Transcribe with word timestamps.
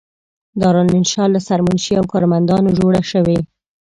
دارالانشأ 0.61 1.23
له 1.33 1.39
سرمنشي 1.47 1.93
او 1.99 2.05
کارمندانو 2.13 2.75
جوړه 2.79 3.01
شوې. 3.11 3.37